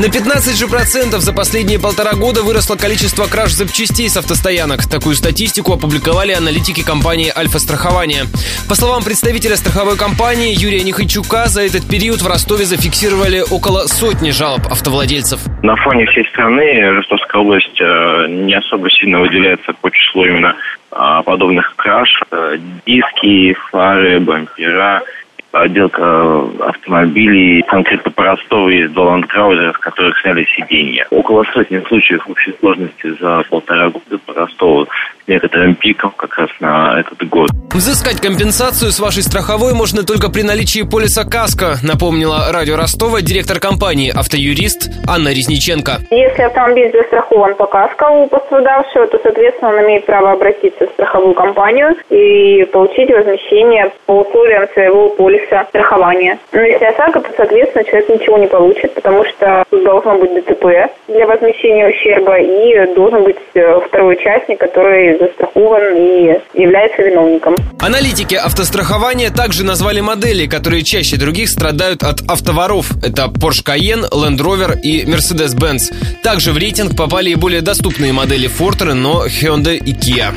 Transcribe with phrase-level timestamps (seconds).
[0.00, 4.88] На 15 же процентов за последние полтора года выросло количество краж запчастей с автостоянок.
[4.90, 8.24] Такую статистику опубликовали аналитики компании «Альфа-страхование».
[8.68, 14.32] По словам представителя страховой компании Юрия Нихайчука, за этот период в Ростове зафиксировали около сотни
[14.32, 15.38] жалоб автовладельцев.
[15.62, 20.56] На фоне всей страны Ростовская область э, не особо сильно выделяется по числу именно
[20.90, 22.10] а, подобных краж.
[22.32, 25.02] Э, диски, фары, бампера–
[25.62, 31.06] отделка автомобилей, конкретно по Ростову есть два ландкраузера, с которых сняли сиденья.
[31.10, 36.50] Около сотни случаев общей сложности за полтора года по Ростову с некоторым пиком как раз
[36.60, 37.50] на этот год.
[37.72, 43.58] Взыскать компенсацию с вашей страховой можно только при наличии полиса КАСКО, напомнила радио Ростова директор
[43.58, 45.98] компании «Автоюрист» Анна Резниченко.
[46.10, 51.34] Если автомобиль застрахован по КАСКО у пострадавшего, то, соответственно, он имеет право обратиться в страховую
[51.34, 56.38] компанию и получить возмещение по условиям своего полиса страхования.
[56.52, 60.66] Но если ОСАГО, то, соответственно, человек ничего не получит, потому что должно быть ДТП
[61.08, 67.56] для возмещения ущерба и должен быть э, второй участник, который застрахован и является виновником.
[67.80, 72.90] Аналитики автострахования также назвали модели, которые чаще других страдают от автоворов.
[73.02, 75.92] Это Porsche Cayenne, Land Rover и Mercedes-Benz.
[76.22, 80.32] Также в рейтинг попали и более доступные модели Ford, Renault, Hyundai и Kia.